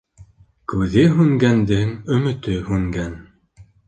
[0.71, 3.13] Күҙе һүнгәндең өмөтө һүнгән.